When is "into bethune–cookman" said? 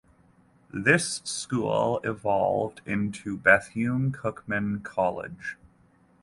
2.87-4.81